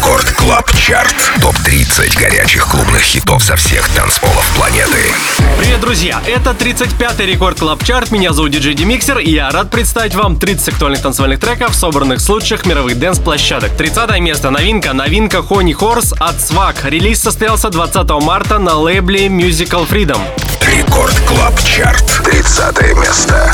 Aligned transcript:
Record 0.00 0.30
Club 0.30 0.72
Chart. 0.72 1.14
Топ-30 1.42 2.18
горячих 2.18 2.66
клубных 2.66 3.02
хитов 3.02 3.44
со 3.44 3.54
всех 3.54 3.86
танцполов 3.90 4.50
планеты. 4.56 5.12
Привет, 5.58 5.78
друзья! 5.80 6.22
Это 6.26 6.52
35-й 6.52 7.26
Record 7.26 7.60
Club 7.60 7.84
Chart. 7.84 8.10
Меня 8.10 8.32
зовут 8.32 8.50
диджей 8.50 8.72
De 8.72 8.82
Maxill, 8.82 9.18
и 9.18 9.30
я 9.30 9.50
рад 9.50 9.70
представить 9.70 10.14
вам 10.14 10.38
30 10.38 10.70
актуальных 10.70 11.02
танцевальных 11.02 11.38
треков, 11.38 11.74
собранных 11.74 12.20
с 12.22 12.28
лучших 12.30 12.64
мировых 12.64 12.98
dance-площадок. 12.98 13.76
30 13.76 14.20
место. 14.20 14.48
Новинка. 14.48 14.94
Новинка 14.94 15.38
Honey 15.38 15.74
Horse 15.74 16.16
от 16.18 16.36
Swacq. 16.36 16.76
Релиз 16.88 17.20
состоялся 17.20 17.68
20 17.68 18.08
марта 18.22 18.58
на 18.58 18.76
лейбле 18.76 19.26
Musical 19.26 19.86
Freedom. 19.86 20.20
Record 20.66 21.20
Club 21.28 21.62
Chart. 21.62 22.22
30 22.24 22.96
место. 22.96 23.52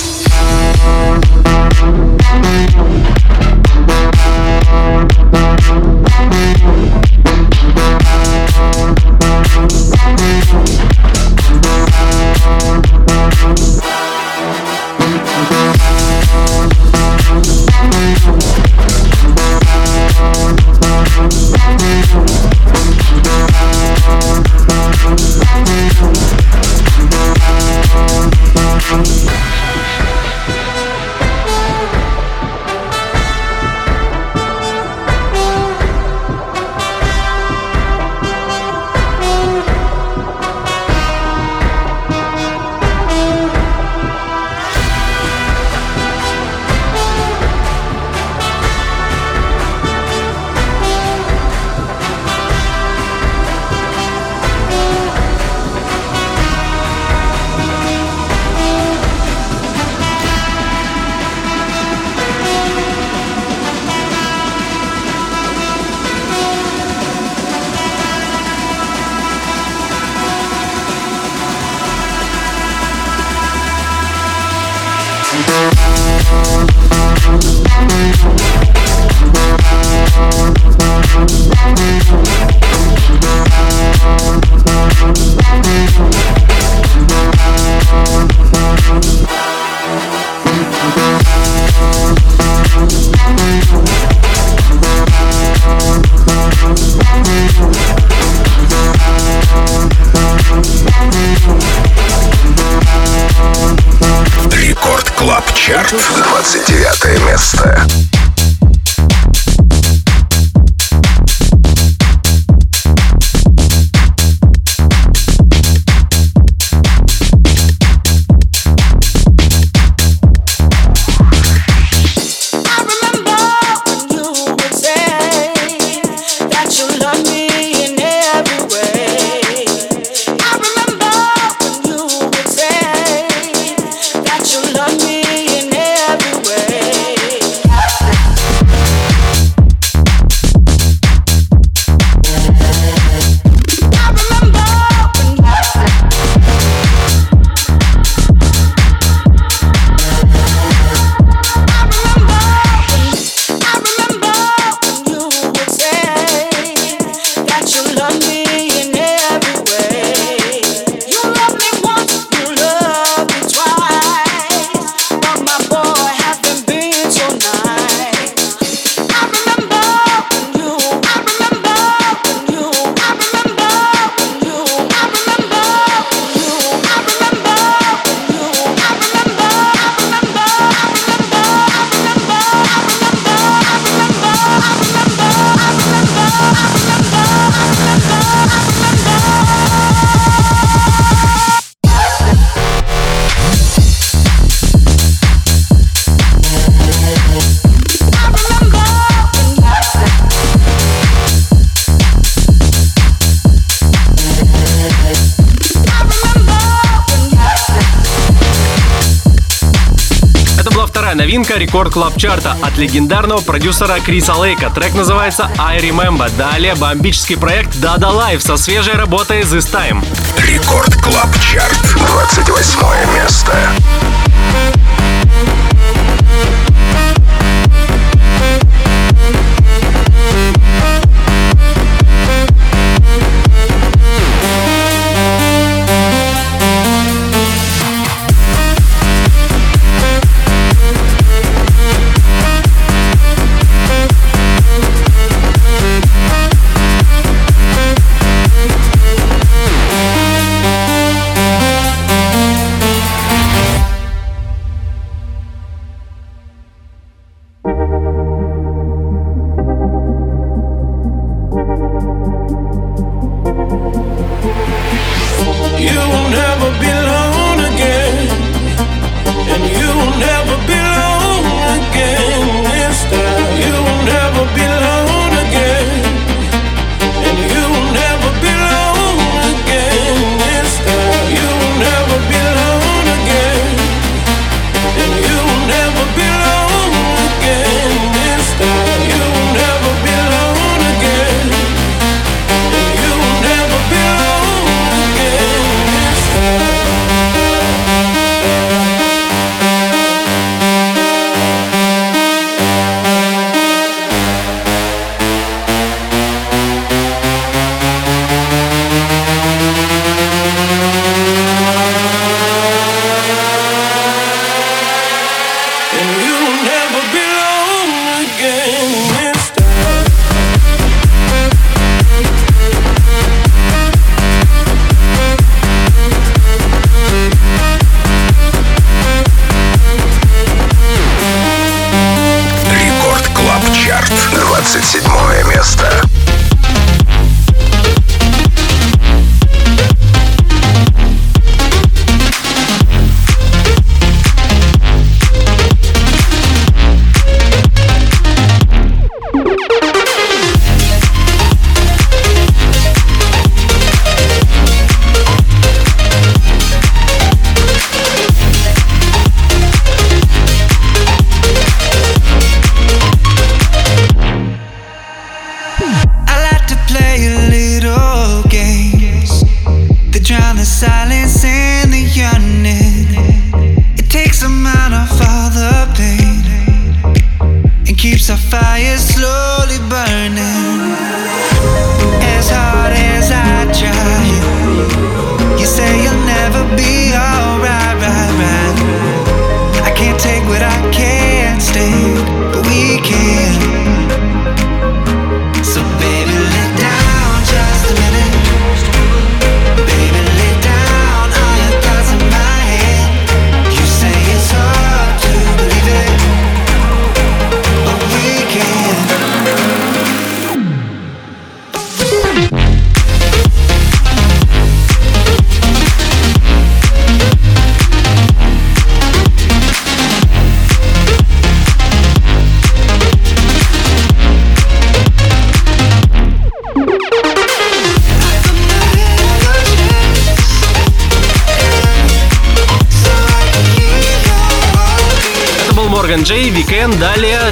Record 211.59 211.93
Club 211.93 212.17
Chart 212.17 212.50
а 212.50 212.57
от 212.63 212.77
легендарного 212.77 213.41
продюсера 213.41 213.99
Криса 214.01 214.35
Лейка. 214.35 214.71
Трек 214.71 214.95
называется 214.95 215.51
I 215.59 215.79
Remember. 215.79 216.31
Далее 216.37 216.75
бомбический 216.75 217.37
проект 217.37 217.75
Dada 217.77 218.13
Life 218.13 218.41
со 218.41 218.57
свежей 218.57 218.95
работой 218.95 219.43
This 219.43 219.71
Time. 219.73 220.05
Рекорд 220.39 220.95
клаб 220.97 221.29
чарт. 221.41 221.79
28 221.95 223.15
место. 223.15 223.57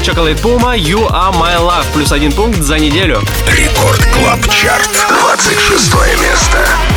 Chocolate 0.04 0.38
Puma 0.42 0.76
You 0.76 1.06
Are 1.08 1.32
My 1.32 1.56
Love. 1.56 1.86
Плюс 1.94 2.12
один 2.12 2.30
пункт 2.30 2.60
за 2.60 2.78
неделю. 2.78 3.22
Record 3.46 4.04
Club 4.12 4.46
Chart. 4.50 4.90
26 5.22 5.94
место. 6.20 6.93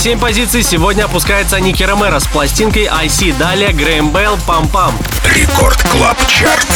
7 0.00 0.18
позиций 0.18 0.62
сегодня 0.62 1.04
опускается 1.04 1.60
Ники 1.60 1.82
Ромеро 1.82 2.20
с 2.20 2.26
пластинкой 2.26 2.86
IC. 2.86 3.36
Далее 3.36 3.70
Грэм 3.74 4.08
Белл 4.14 4.38
«Пам-пам». 4.46 4.94
Record 5.26 5.76
Club 5.90 6.16
Chart. 6.26 6.66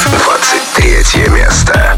23 0.76 1.30
место. 1.30 1.96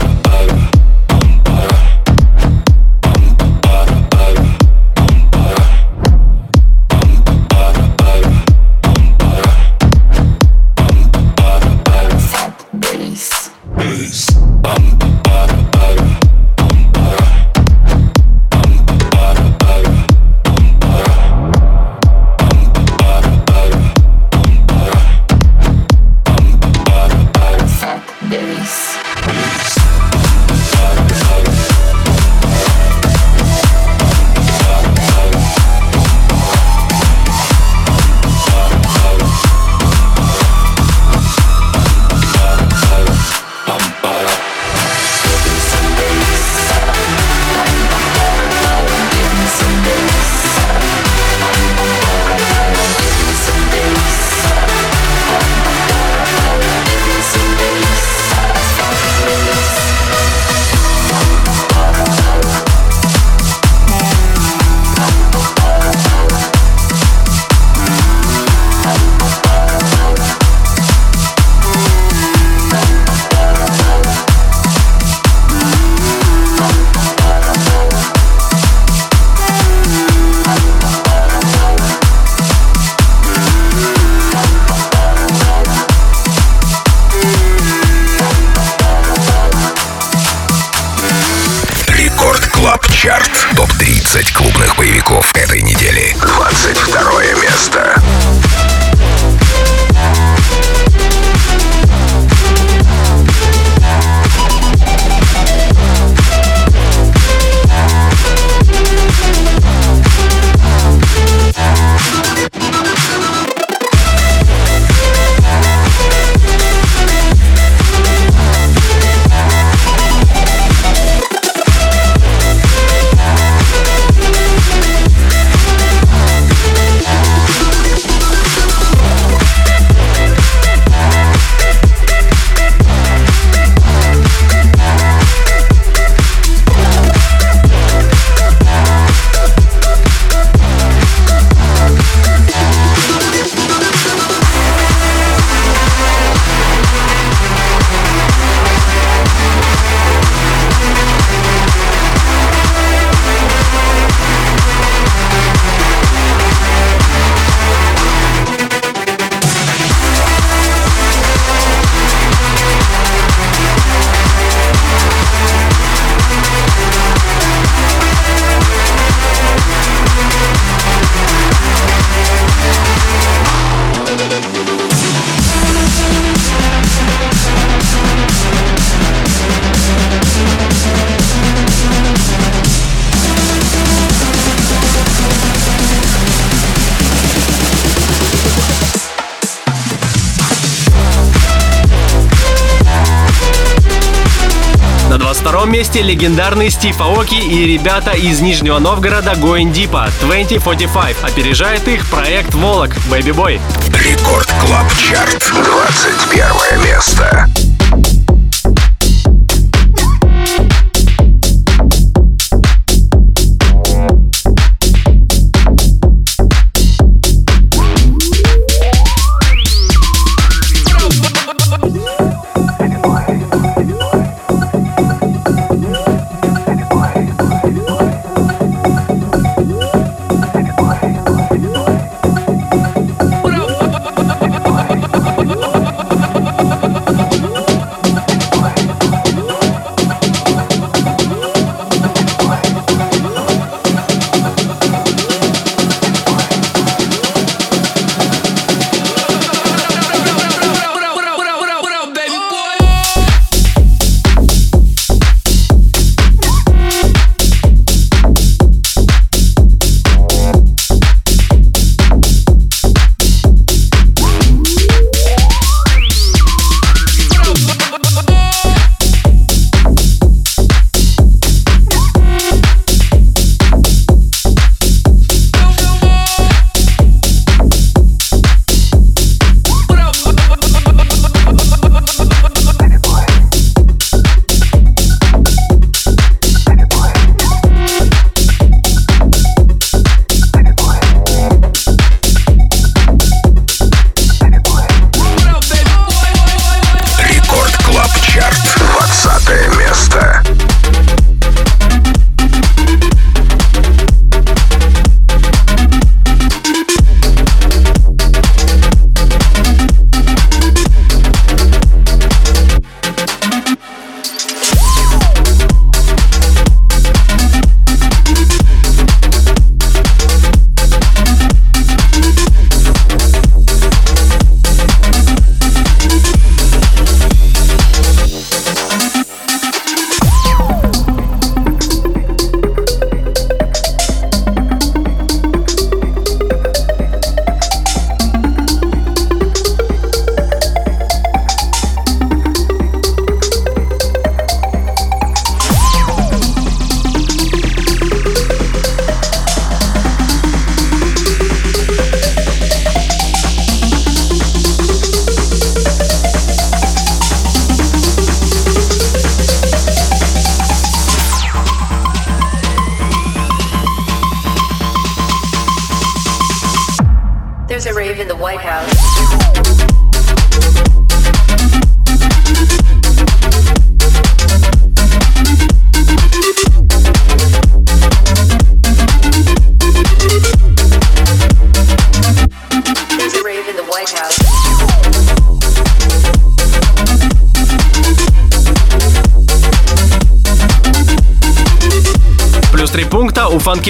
Легендарный 196.06 196.70
Стив 196.70 197.00
Аоки 197.00 197.34
и 197.34 197.66
ребята 197.66 198.12
из 198.12 198.40
Нижнего 198.40 198.78
Новгорода 198.78 199.32
Going 199.32 199.72
Deeper 199.72 200.08
2045. 200.20 201.16
Опережает 201.24 201.88
их 201.88 202.06
проект 202.06 202.54
Volac 202.54 202.96
Baby 203.10 203.34
Boy. 203.34 203.60
Record 203.92 204.48
Club 204.60 204.86
Chart. 204.96 205.52
21 205.52 206.84
место. 206.84 207.65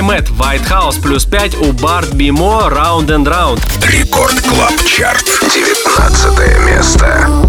Мэтт, 0.06 0.30
White 0.38 0.68
House, 0.70 1.00
плюс 1.02 1.24
5 1.24 1.56
у 1.62 1.72
Барт 1.72 2.12
Бимо, 2.12 2.68
Round 2.70 3.08
and 3.08 3.24
Round. 3.24 3.60
Рекорд 3.88 4.40
Клаб 4.42 4.72
Чарт, 4.84 5.24
19 5.52 6.64
место. 6.64 7.45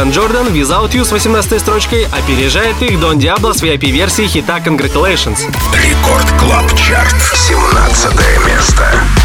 Julian 0.00 0.12
Jordan 0.12 0.46
«Without 0.48 0.92
You» 0.92 1.04
с 1.04 1.12
18 1.12 1.60
строчкой 1.60 2.06
опережает 2.06 2.80
их 2.80 2.98
Don 3.00 3.18
Diablo 3.18 3.52
с 3.52 3.62
VIP-версии 3.62 4.26
хита 4.26 4.56
«Congratulations». 4.56 5.40
Record 5.74 6.26
Club 6.38 6.74
Chart, 6.74 7.14
17 7.34 8.46
место. 8.46 9.19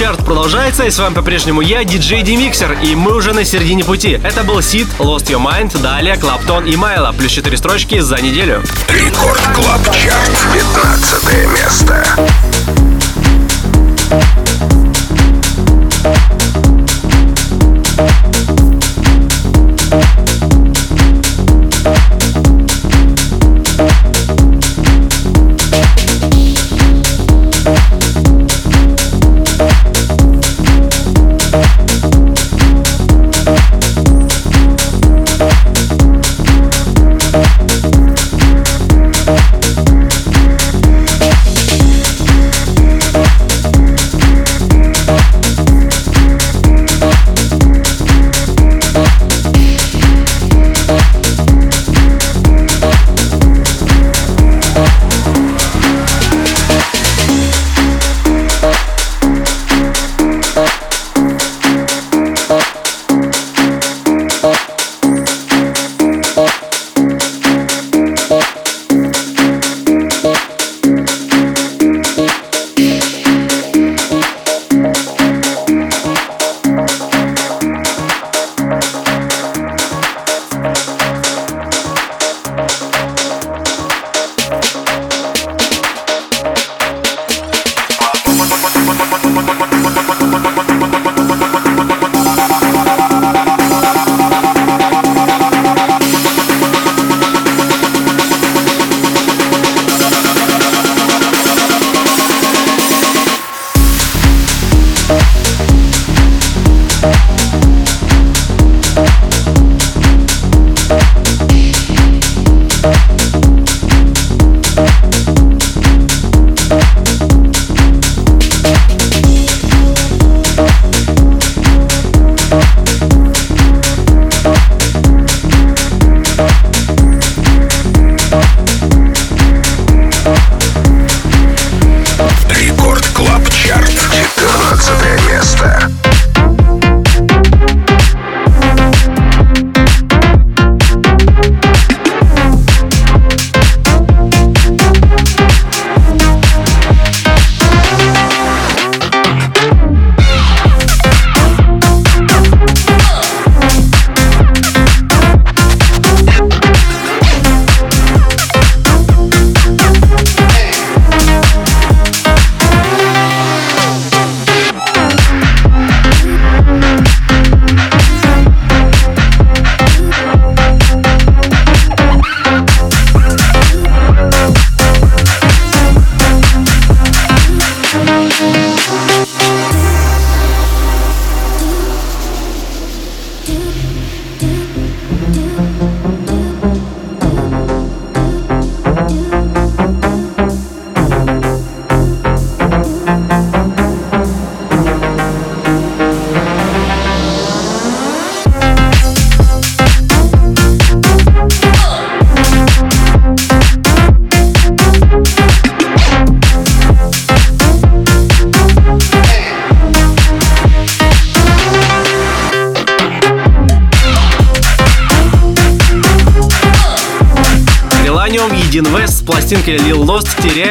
Чарт 0.00 0.24
продолжается, 0.24 0.84
и 0.84 0.90
с 0.90 0.98
вами 0.98 1.12
по-прежнему 1.12 1.60
я, 1.60 1.84
диджей 1.84 2.22
Демиксер, 2.22 2.72
и 2.82 2.94
мы 2.94 3.14
уже 3.14 3.34
на 3.34 3.44
середине 3.44 3.84
пути. 3.84 4.18
Это 4.24 4.44
был 4.44 4.62
Сид, 4.62 4.86
Lost 4.98 5.26
Your 5.26 5.44
Mind, 5.44 5.78
далее 5.82 6.16
Claptone 6.16 6.64
и 6.64 6.74
Mylo, 6.74 7.12
плюс 7.12 7.32
4 7.32 7.54
строчки 7.58 7.98
за 7.98 8.16
неделю. 8.16 8.62
Record 8.88 9.42
Club 9.54 9.84
Chart. 9.94 10.30
15 10.54 11.52
место. 11.52 12.89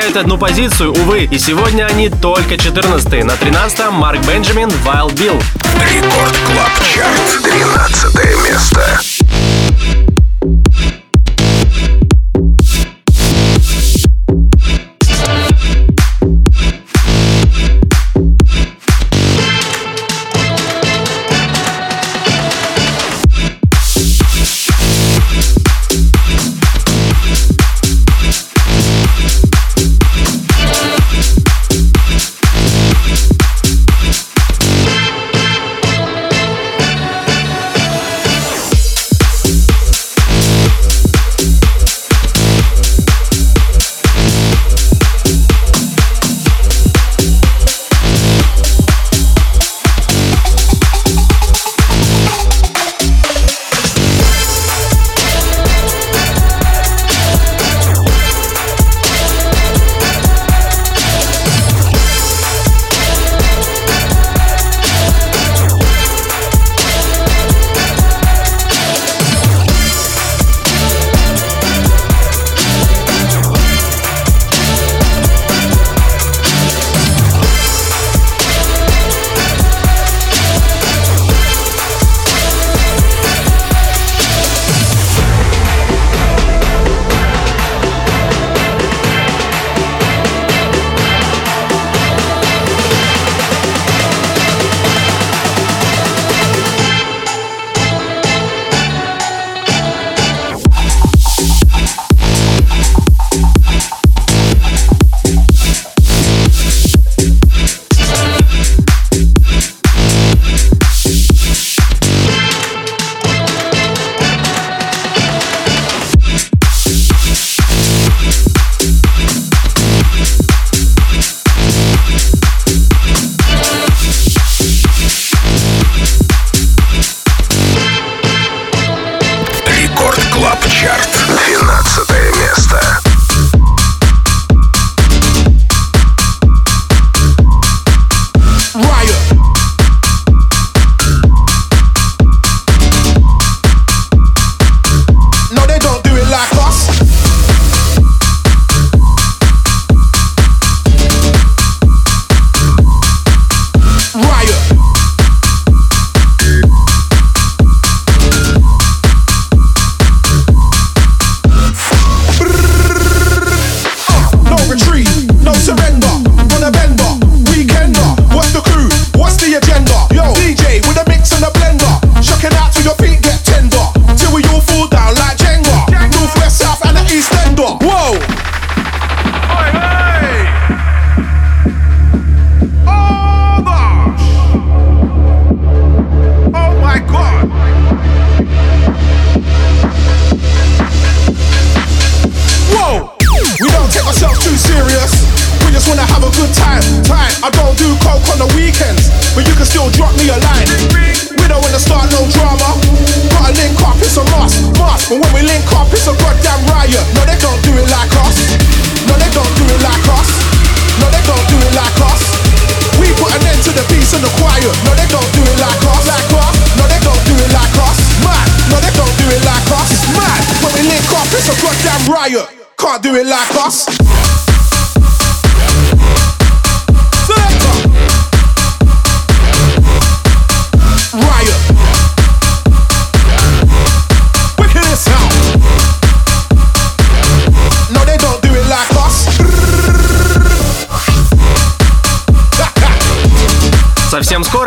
занимают 0.10 0.18
одну 0.18 0.38
позицию, 0.38 0.92
увы. 0.94 1.26
И 1.26 1.38
сегодня 1.38 1.86
они 1.86 2.10
только 2.10 2.58
14. 2.58 3.24
На 3.24 3.36
13 3.36 3.92
Марк 3.92 4.20
Бенджамин, 4.26 4.70
Wild 4.86 5.14
Bill. 5.14 5.42
Record 5.92 6.38
Club 6.48 6.72
Chart, 6.84 7.44
13 7.44 8.16
место. 8.44 9.09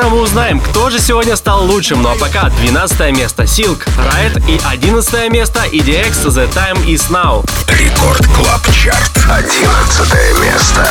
Скоро 0.02 0.16
мы 0.16 0.22
узнаем, 0.22 0.58
кто 0.58 0.90
же 0.90 0.98
сегодня 0.98 1.36
стал 1.36 1.64
лучшим. 1.64 2.02
Ну 2.02 2.08
а 2.08 2.16
пока 2.16 2.50
12 2.50 3.16
место 3.16 3.44
Silk, 3.44 3.86
Riot 3.96 4.42
и 4.48 4.60
11 4.68 5.30
место 5.30 5.60
EDX 5.70 6.26
The 6.26 6.52
Time 6.52 6.84
Is 6.86 7.08
Now. 7.08 7.44
Record 7.68 8.26
Club 8.34 8.66
Chart. 8.72 9.16
11 9.28 10.40
место. 10.40 10.88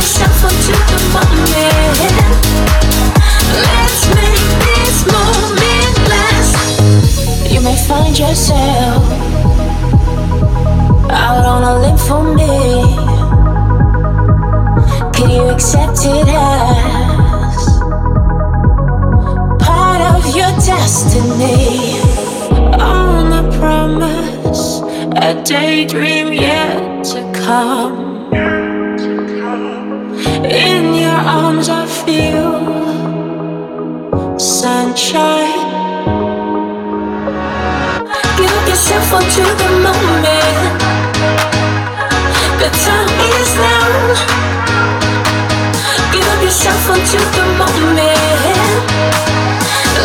Shuffle 0.00 0.48
to 0.48 0.72
the 0.72 0.98
moment. 1.12 2.40
Let's 3.60 4.06
make 4.14 4.46
this 4.64 5.04
moment 5.12 5.96
last. 6.08 7.50
You 7.50 7.60
may 7.60 7.76
find 7.76 8.18
yourself 8.18 9.23
wanna 11.64 11.80
live 11.80 12.00
for 12.00 12.22
me? 12.22 12.56
Can 15.14 15.30
you 15.30 15.44
accept 15.48 15.98
it 16.04 16.28
as 16.28 17.78
part 19.64 20.02
of 20.14 20.22
your 20.36 20.52
destiny? 20.72 22.00
On 22.78 23.32
a 23.32 23.44
promise, 23.58 24.82
a 25.16 25.42
daydream 25.42 26.32
yet 26.32 27.04
to 27.12 27.20
come. 27.32 28.32
In 30.44 30.94
your 30.94 31.20
arms, 31.40 31.68
I 31.68 31.86
feel 31.86 32.52
sunshine. 34.38 35.62
Give 38.36 38.68
yourself 38.68 39.14
onto 39.14 39.44
the 39.62 39.70
moment 39.86 40.83
the 42.64 42.70
time 42.70 43.20
is 43.40 43.54
now. 43.56 44.14
Give 46.12 46.42
yourself 46.42 46.88
until 46.88 47.26
the 47.36 47.44
moment. 47.60 48.88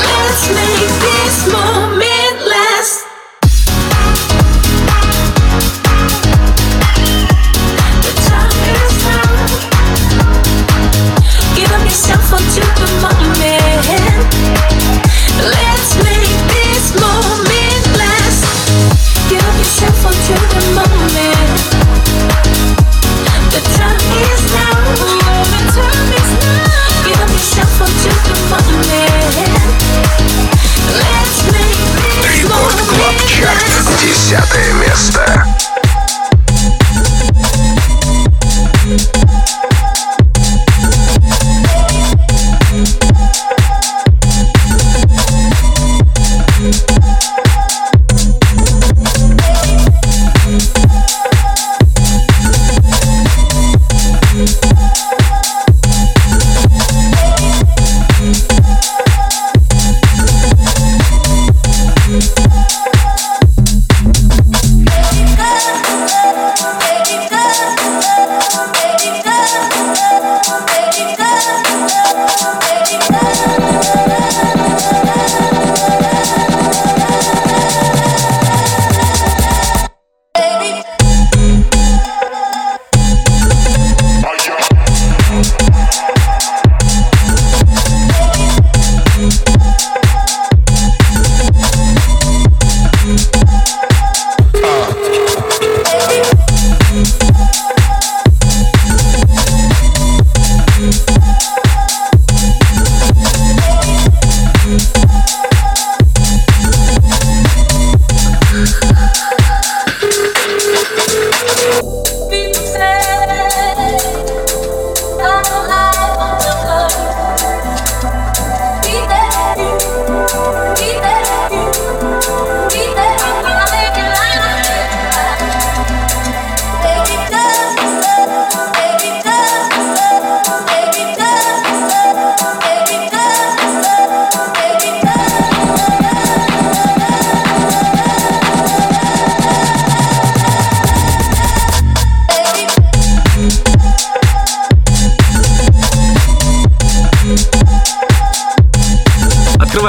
Let's 0.10 0.43
make 0.49 0.91
this 1.05 1.53
moment. 1.53 1.89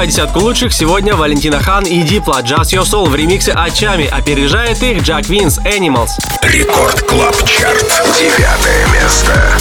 Первая 0.01 0.13
десятка 0.15 0.37
лучших 0.39 0.73
сегодня 0.73 1.15
Valentino 1.15 1.59
Khan 1.59 1.83
и 1.83 2.01
Diplo 2.01 2.41
«Just 2.41 2.73
Your 2.73 2.85
Soul» 2.85 3.07
в 3.07 3.15
ремиксе 3.15 3.51
«Ачами». 3.51 4.07
Опережает 4.07 4.81
их 4.81 5.03
Jack 5.03 5.29
Wins 5.29 5.59
«Animals». 5.59 6.09
Record 6.41 7.03
Club 7.03 7.35
Chart. 7.45 7.85
Девятое 8.17 8.87
место. 8.87 9.51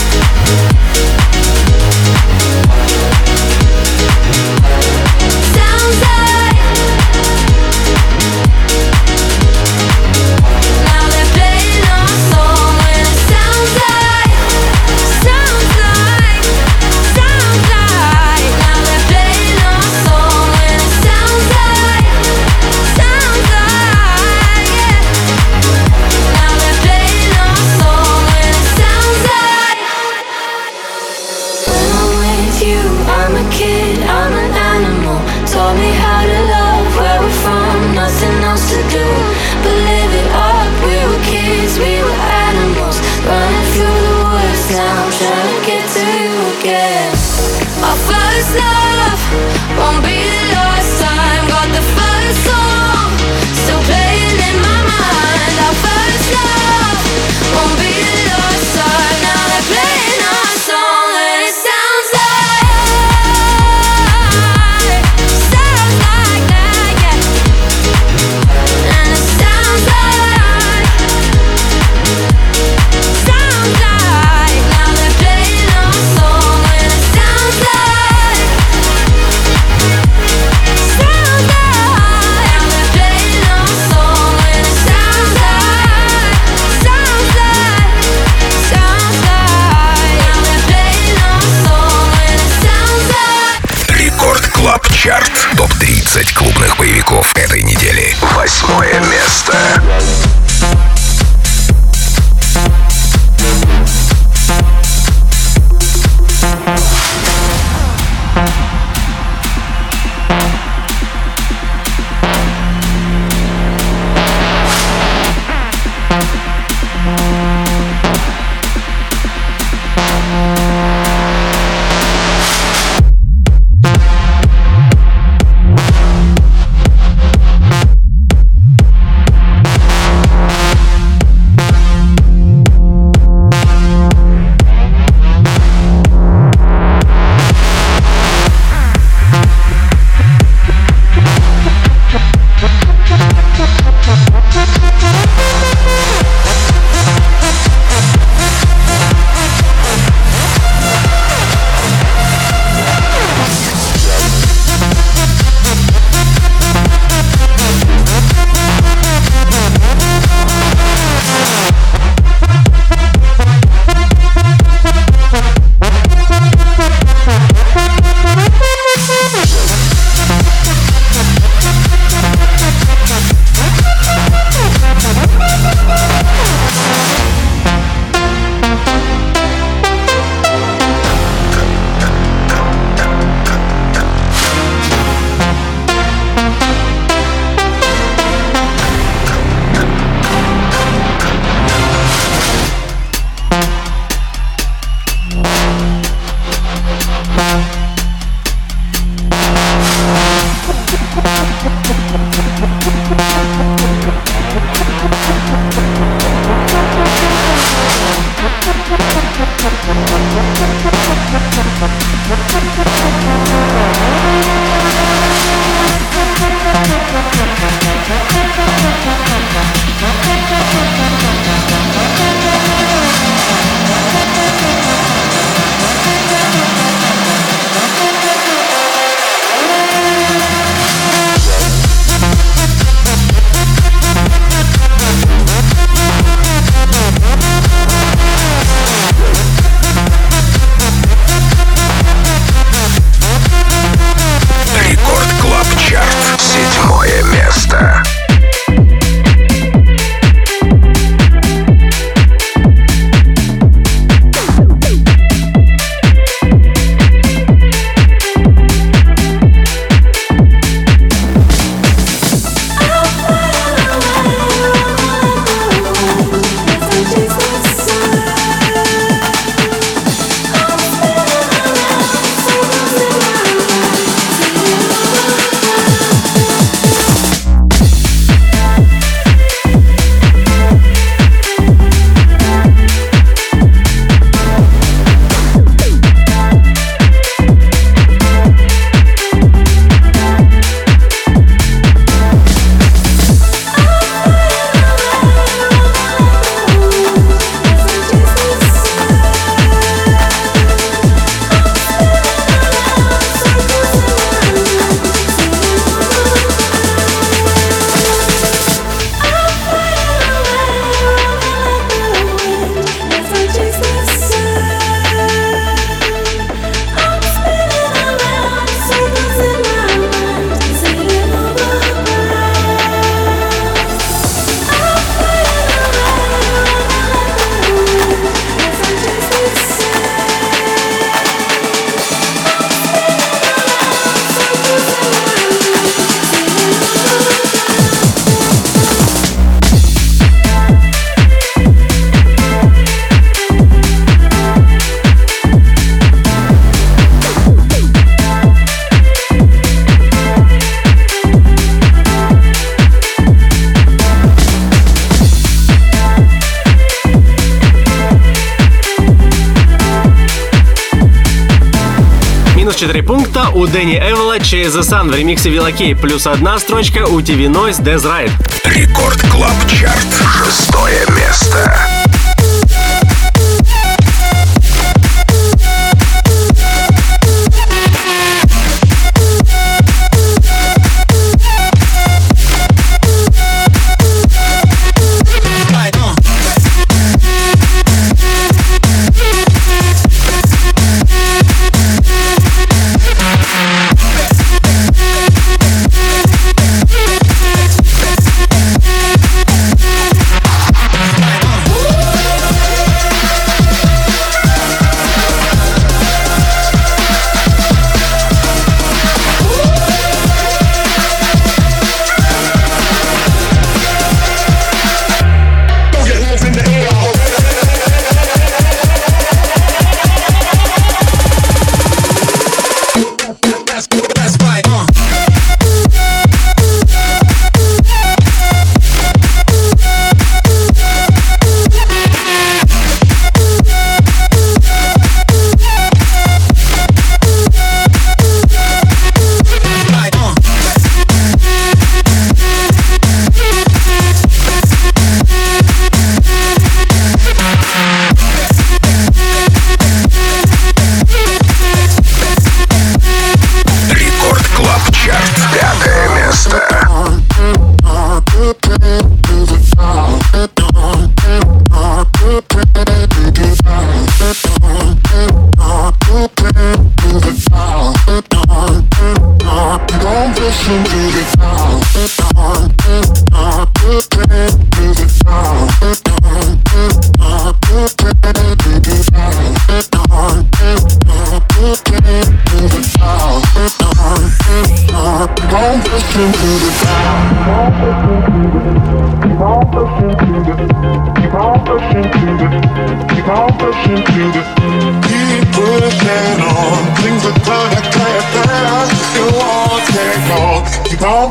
Sun 364.91 365.09
в 365.09 365.15
ремиксе 365.15 365.51
Вилокей. 365.51 365.95
Плюс 365.95 366.27
одна 366.27 366.59
строчка 366.59 367.07
у 367.07 367.21
TV 367.21 367.47
Noise 367.47 367.81
Death. 367.81 368.29
Рекорд 368.65 369.21
Клаб 369.31 369.55
Чарт. 369.69 370.07
Шестое 370.45 371.07
место. 371.17 371.80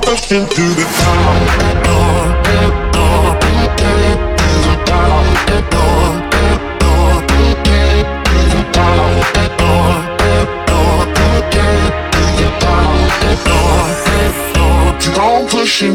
Pushing 0.10 0.48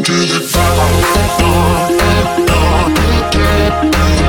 to 0.03 0.13
the 0.13 0.39
Keep 3.31 4.24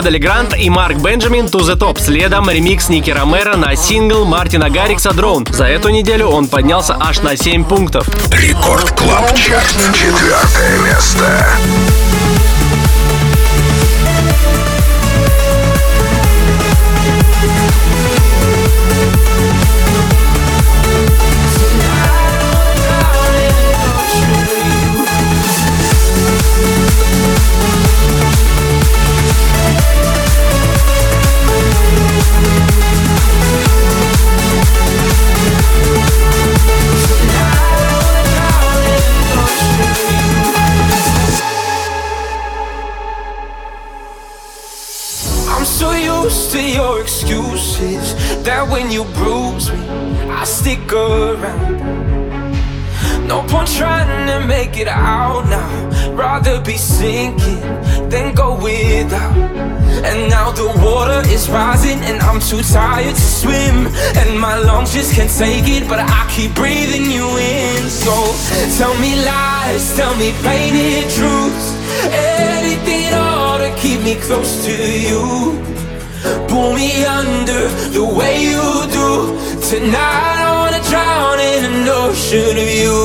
Fedde 0.00 0.11
Le 0.11 0.16
Grand 0.16 0.54
и 0.58 0.70
Марк 0.70 0.96
Бенджамин 0.96 1.44
«To 1.44 1.60
the 1.60 1.76
Top». 1.76 2.00
Следом 2.00 2.48
ремикс 2.48 2.88
Ники 2.88 3.10
Ромеро 3.10 3.56
на 3.56 3.76
сингл 3.76 4.24
Мартина 4.24 4.70
Гаррикса 4.70 5.12
«Drown». 5.12 5.46
За 5.50 5.66
эту 5.66 5.90
неделю 5.90 6.28
он 6.28 6.48
поднялся 6.48 6.96
аж 6.98 7.20
на 7.20 7.36
7 7.36 7.64
пунктов. 7.64 8.08
Record 8.32 8.92
Club. 8.92 9.30
Четвертое 9.36 10.78
место. 10.86 11.46
Stick 50.70 50.92
around. 50.92 51.78
No 53.26 53.42
point 53.48 53.68
trying 53.68 54.26
to 54.28 54.46
make 54.46 54.76
it 54.76 54.88
out 54.88 55.44
now. 55.48 56.12
Rather 56.12 56.60
be 56.60 56.76
sinking 56.76 57.60
than 58.08 58.34
go 58.34 58.54
without. 58.54 59.36
And 60.08 60.30
now 60.30 60.50
the 60.52 60.66
water 60.84 61.22
is 61.28 61.48
rising, 61.48 61.98
and 62.08 62.20
I'm 62.22 62.40
too 62.40 62.62
tired 62.62 63.14
to 63.14 63.28
swim. 63.40 63.88
And 64.20 64.38
my 64.38 64.58
lungs 64.58 64.92
just 64.94 65.14
can't 65.14 65.30
take 65.30 65.68
it, 65.68 65.88
but 65.88 65.98
I 65.98 66.26
keep 66.34 66.54
breathing 66.54 67.10
you 67.10 67.26
in. 67.38 67.88
So 67.88 68.14
tell 68.78 68.94
me 69.00 69.12
lies, 69.24 69.96
tell 69.96 70.14
me 70.16 70.32
painted 70.42 71.10
truths. 71.10 71.66
Anything 72.12 73.06
at 73.06 73.14
all 73.14 73.58
to 73.58 73.70
keep 73.76 74.00
me 74.02 74.14
close 74.16 74.64
to 74.66 74.74
you. 75.08 75.79
Pull 76.48 76.74
me 76.74 77.04
under 77.04 77.68
the 77.96 78.04
way 78.04 78.42
you 78.42 78.60
do. 78.98 79.08
Tonight 79.70 80.36
I 80.46 80.50
wanna 80.60 80.82
drown 80.90 81.38
in 81.40 81.64
an 81.72 81.88
ocean 81.88 82.56
of 82.64 82.70
you. 82.82 82.98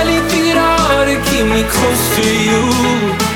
Anything 0.00 0.44
at 0.52 0.58
all 0.68 1.04
to 1.10 1.16
keep 1.28 1.46
me 1.46 1.62
close 1.74 2.04
to 2.16 2.26
you. 2.48 3.35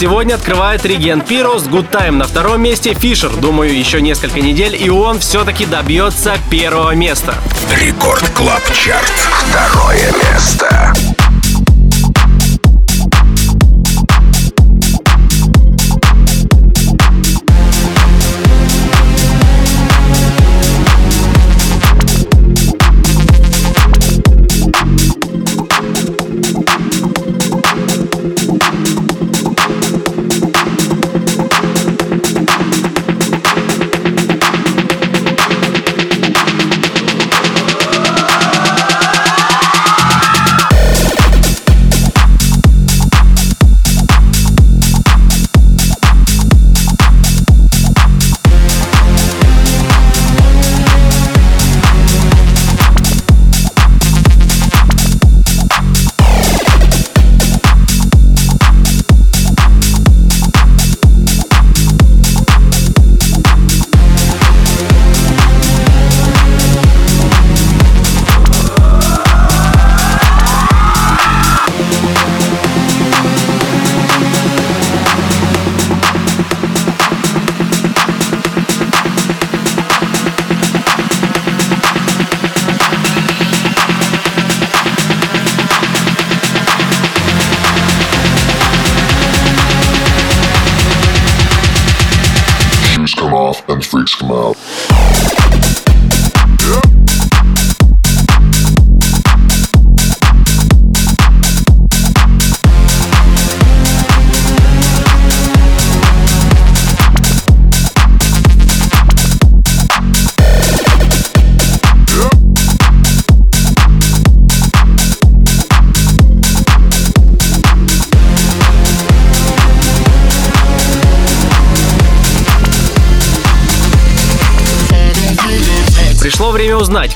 сегодня 0.00 0.34
открывает 0.36 0.86
Реген 0.86 1.20
Пирос, 1.20 1.64
Good 1.64 1.90
Time 1.90 2.12
на 2.12 2.24
втором 2.24 2.62
месте, 2.62 2.94
Фишер, 2.94 3.36
думаю, 3.36 3.78
еще 3.78 4.00
несколько 4.00 4.40
недель, 4.40 4.74
и 4.74 4.88
он 4.88 5.18
все-таки 5.18 5.66
добьется 5.66 6.38
первого 6.50 6.94
места. 6.94 7.34
Record 7.70 8.26
Club 8.30 8.62
Chart. 8.72 9.12
Второе 9.50 10.10
место. 10.32 10.79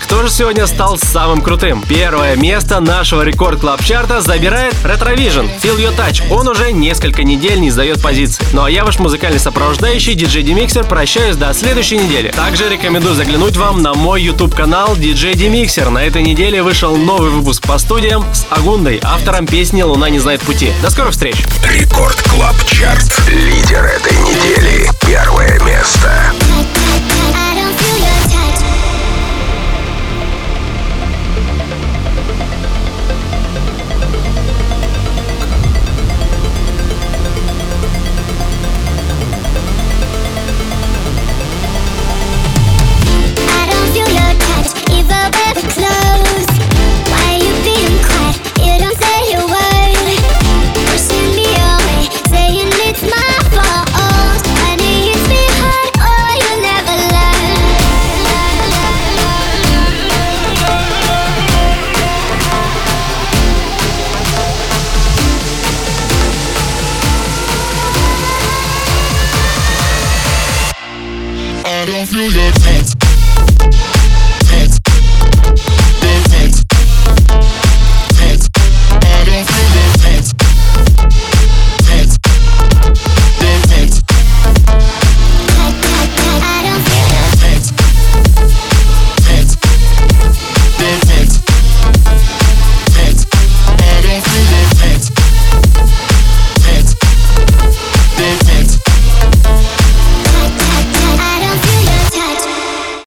Кто 0.05 0.22
же 0.22 0.30
сегодня 0.30 0.66
стал 0.66 0.98
самым 0.98 1.40
крутым. 1.40 1.82
Первое 1.88 2.36
место 2.36 2.80
нашего 2.80 3.22
Record 3.22 3.61
Club 3.61 3.82
Chart 3.82 4.14
а 4.14 4.20
забирает 4.20 4.74
Retrovision 4.84 5.48
Feel 5.62 5.78
Your 5.78 5.96
Touch. 5.96 6.22
Он 6.30 6.46
уже 6.46 6.72
несколько 6.72 7.24
недель 7.24 7.59
не 7.61 7.70
сдает 7.70 8.02
позиции. 8.02 8.44
Ну 8.52 8.62
а 8.64 8.70
я 8.70 8.84
ваш 8.84 8.98
музыкальный 8.98 9.40
сопровождающий 9.40 10.14
DJ 10.14 10.44
Demixer 10.44 10.86
прощаюсь 10.86 11.36
до 11.36 11.52
следующей 11.55 11.98
недели. 11.98 12.30
Также 12.30 12.68
рекомендую 12.68 13.14
заглянуть 13.14 13.57
вам 13.57 13.82
на 13.82 13.94
мой 13.94 14.22
YouTube 14.22 14.55
канал 14.55 14.94
DJ 14.94 15.32
Demixer. 15.32 15.88
На 15.88 16.05
этой 16.05 16.22
неделе 16.22 16.62
вышел 16.62 16.96
новый 16.96 17.30
выпуск 17.30 17.66
по 17.66 17.78
студиям 17.78 18.24
с 18.34 18.46
Агундой, 18.50 19.00
автором 19.02 19.46
песни 19.46 19.82
«Луна 19.82 20.11
не 20.11 20.18
знает 20.18 20.42
пути». 20.42 20.70
До 20.82 20.90
скорых 20.90 21.12
встреч! 21.12 21.36
Record 21.64 22.20
Club 22.22 22.57
Chart. 22.66 23.22
Лидер 23.28 23.84
этой 23.84 24.16
недели. 24.18 24.90
Первое 25.07 25.59
место. 25.61 26.32